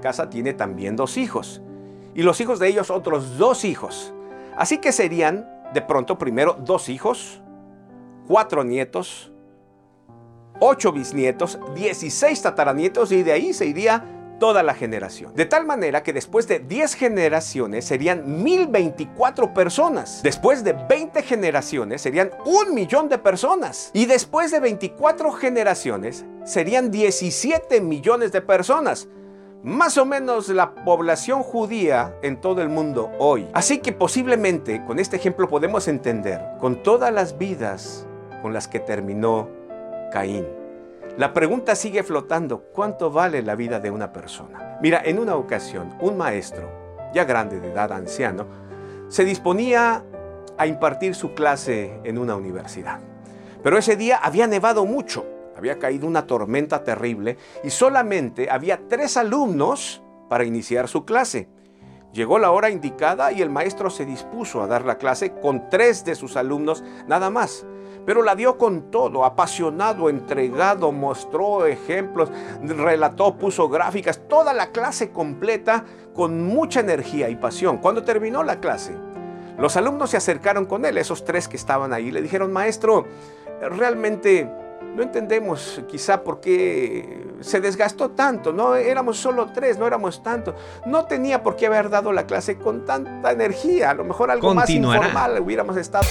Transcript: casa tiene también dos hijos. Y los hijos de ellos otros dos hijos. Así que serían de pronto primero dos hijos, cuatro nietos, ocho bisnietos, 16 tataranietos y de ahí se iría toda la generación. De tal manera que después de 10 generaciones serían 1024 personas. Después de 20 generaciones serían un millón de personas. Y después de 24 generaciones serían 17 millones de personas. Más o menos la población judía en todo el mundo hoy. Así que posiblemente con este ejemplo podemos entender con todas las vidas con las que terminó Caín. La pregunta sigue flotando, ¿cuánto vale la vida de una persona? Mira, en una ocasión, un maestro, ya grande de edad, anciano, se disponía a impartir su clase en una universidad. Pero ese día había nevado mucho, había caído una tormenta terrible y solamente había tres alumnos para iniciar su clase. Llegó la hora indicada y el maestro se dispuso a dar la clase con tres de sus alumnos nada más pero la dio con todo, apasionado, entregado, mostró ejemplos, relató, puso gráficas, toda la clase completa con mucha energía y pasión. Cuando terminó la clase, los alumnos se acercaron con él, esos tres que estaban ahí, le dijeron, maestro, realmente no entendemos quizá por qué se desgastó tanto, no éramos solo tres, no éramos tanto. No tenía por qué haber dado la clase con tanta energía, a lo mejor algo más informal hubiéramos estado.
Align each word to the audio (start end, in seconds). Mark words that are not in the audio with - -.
casa 0.00 0.30
tiene 0.30 0.52
también 0.52 0.96
dos 0.96 1.16
hijos. 1.16 1.60
Y 2.14 2.22
los 2.22 2.40
hijos 2.40 2.58
de 2.58 2.68
ellos 2.68 2.90
otros 2.90 3.38
dos 3.38 3.64
hijos. 3.64 4.12
Así 4.56 4.78
que 4.78 4.92
serían 4.92 5.48
de 5.72 5.82
pronto 5.82 6.18
primero 6.18 6.56
dos 6.58 6.88
hijos, 6.88 7.40
cuatro 8.26 8.64
nietos, 8.64 9.30
ocho 10.60 10.92
bisnietos, 10.92 11.58
16 11.74 12.42
tataranietos 12.42 13.12
y 13.12 13.22
de 13.22 13.32
ahí 13.32 13.52
se 13.52 13.66
iría 13.66 14.04
toda 14.40 14.62
la 14.64 14.74
generación. 14.74 15.34
De 15.36 15.44
tal 15.44 15.66
manera 15.66 16.02
que 16.02 16.12
después 16.12 16.48
de 16.48 16.58
10 16.58 16.94
generaciones 16.94 17.84
serían 17.84 18.42
1024 18.42 19.54
personas. 19.54 20.22
Después 20.24 20.64
de 20.64 20.72
20 20.72 21.22
generaciones 21.22 22.00
serían 22.00 22.30
un 22.44 22.74
millón 22.74 23.08
de 23.08 23.18
personas. 23.18 23.90
Y 23.92 24.06
después 24.06 24.50
de 24.50 24.58
24 24.58 25.30
generaciones 25.32 26.24
serían 26.44 26.90
17 26.90 27.80
millones 27.82 28.32
de 28.32 28.40
personas. 28.40 29.08
Más 29.62 29.98
o 29.98 30.06
menos 30.06 30.48
la 30.48 30.74
población 30.74 31.42
judía 31.42 32.16
en 32.22 32.40
todo 32.40 32.62
el 32.62 32.70
mundo 32.70 33.10
hoy. 33.18 33.46
Así 33.52 33.80
que 33.80 33.92
posiblemente 33.92 34.82
con 34.86 34.98
este 34.98 35.16
ejemplo 35.16 35.50
podemos 35.50 35.86
entender 35.86 36.40
con 36.58 36.82
todas 36.82 37.12
las 37.12 37.36
vidas 37.36 38.06
con 38.40 38.54
las 38.54 38.68
que 38.68 38.80
terminó 38.80 39.50
Caín. 40.12 40.46
La 41.18 41.34
pregunta 41.34 41.74
sigue 41.74 42.02
flotando, 42.02 42.62
¿cuánto 42.72 43.10
vale 43.10 43.42
la 43.42 43.54
vida 43.54 43.80
de 43.80 43.90
una 43.90 44.14
persona? 44.14 44.78
Mira, 44.80 45.02
en 45.04 45.18
una 45.18 45.36
ocasión, 45.36 45.94
un 46.00 46.16
maestro, 46.16 46.70
ya 47.12 47.24
grande 47.24 47.60
de 47.60 47.70
edad, 47.70 47.92
anciano, 47.92 48.46
se 49.08 49.26
disponía 49.26 50.02
a 50.56 50.66
impartir 50.66 51.14
su 51.14 51.34
clase 51.34 52.00
en 52.04 52.16
una 52.16 52.34
universidad. 52.34 53.00
Pero 53.62 53.76
ese 53.76 53.96
día 53.96 54.16
había 54.16 54.46
nevado 54.46 54.86
mucho, 54.86 55.26
había 55.60 55.78
caído 55.78 56.06
una 56.06 56.26
tormenta 56.26 56.82
terrible 56.82 57.36
y 57.62 57.70
solamente 57.70 58.50
había 58.50 58.88
tres 58.88 59.16
alumnos 59.16 60.02
para 60.28 60.44
iniciar 60.44 60.88
su 60.88 61.04
clase. 61.04 61.48
Llegó 62.12 62.38
la 62.38 62.50
hora 62.50 62.70
indicada 62.70 63.30
y 63.30 63.40
el 63.40 63.50
maestro 63.50 63.88
se 63.88 64.04
dispuso 64.04 64.62
a 64.62 64.66
dar 64.66 64.84
la 64.84 64.98
clase 64.98 65.32
con 65.40 65.70
tres 65.70 66.04
de 66.04 66.16
sus 66.16 66.36
alumnos 66.36 66.82
nada 67.06 67.30
más 67.30 67.64
pero 68.06 68.22
la 68.22 68.34
dio 68.34 68.58
con 68.58 68.90
todo, 68.90 69.24
apasionado, 69.24 70.08
entregado, 70.08 70.90
mostró 70.92 71.66
ejemplos, 71.66 72.30
relató, 72.62 73.36
puso 73.36 73.68
gráficas, 73.68 74.22
toda 74.28 74.52
la 74.52 74.72
clase 74.72 75.10
completa 75.10 75.84
con 76.14 76.42
mucha 76.42 76.80
energía 76.80 77.28
y 77.28 77.36
pasión. 77.36 77.78
Cuando 77.78 78.02
terminó 78.02 78.42
la 78.42 78.60
clase, 78.60 78.94
los 79.58 79.76
alumnos 79.76 80.10
se 80.10 80.16
acercaron 80.16 80.66
con 80.66 80.84
él, 80.84 80.98
esos 80.98 81.24
tres 81.24 81.46
que 81.46 81.56
estaban 81.56 81.92
ahí, 81.92 82.10
le 82.10 82.22
dijeron, 82.22 82.52
maestro, 82.52 83.06
realmente 83.60 84.50
no 84.94 85.02
entendemos 85.02 85.82
quizá 85.88 86.22
por 86.22 86.40
qué 86.40 87.26
se 87.40 87.60
desgastó 87.60 88.10
tanto, 88.10 88.52
no 88.52 88.74
éramos 88.74 89.18
solo 89.18 89.50
tres, 89.52 89.78
no 89.78 89.86
éramos 89.86 90.22
tanto. 90.22 90.54
No 90.86 91.04
tenía 91.06 91.42
por 91.42 91.56
qué 91.56 91.66
haber 91.66 91.90
dado 91.90 92.12
la 92.12 92.26
clase 92.26 92.58
con 92.58 92.84
tanta 92.84 93.32
energía, 93.32 93.90
a 93.90 93.94
lo 93.94 94.04
mejor 94.04 94.30
algo 94.30 94.54
más 94.54 94.68
informal 94.70 95.40
hubiéramos 95.40 95.76
estado. 95.76 96.06